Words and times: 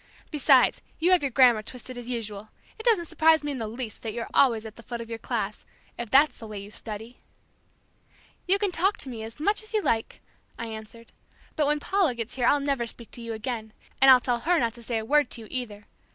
Besides 0.31 0.81
you 0.97 1.11
have 1.11 1.21
your 1.21 1.29
grammar 1.29 1.61
twisted 1.61 1.95
as 1.95 2.09
usual. 2.09 2.49
It 2.79 2.85
doesn't 2.87 3.05
surprise 3.05 3.43
me 3.43 3.51
in 3.51 3.59
the 3.59 3.67
least 3.67 4.01
that 4.01 4.13
you're 4.13 4.31
always 4.33 4.65
at 4.65 4.75
the 4.75 4.81
foot 4.81 4.99
of 4.99 5.07
the 5.09 5.19
class, 5.19 5.63
if 5.95 6.09
that's 6.09 6.39
the 6.39 6.47
way 6.47 6.57
you 6.57 6.71
study." 6.71 7.19
"You 8.47 8.57
can 8.57 8.71
talk 8.71 8.97
to 8.97 9.09
me 9.09 9.21
as 9.21 9.39
you 9.39 9.81
like," 9.83 10.21
I 10.57 10.65
answered, 10.69 11.11
"but 11.55 11.67
when 11.67 11.79
Paula 11.79 12.15
gets 12.15 12.33
here 12.33 12.47
I'll 12.47 12.59
never 12.59 12.87
speak 12.87 13.11
to 13.11 13.21
you 13.21 13.33
again, 13.33 13.73
and 14.01 14.09
I'll 14.09 14.19
tell 14.19 14.39
her 14.39 14.57
not 14.57 14.73
to 14.73 14.81
say 14.81 14.97
a 14.97 15.05
word 15.05 15.29
to 15.29 15.41
you 15.41 15.47
either. 15.51 15.85